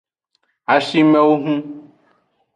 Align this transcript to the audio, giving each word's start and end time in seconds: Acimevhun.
Acimevhun. 0.75 1.57